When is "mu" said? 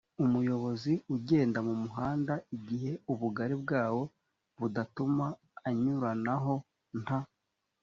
1.67-1.73